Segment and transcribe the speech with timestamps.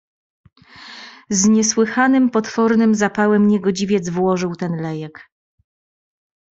[1.29, 5.29] "Z niesłychanym potwornym zapałem niegodziwiec włożył ten lejek..."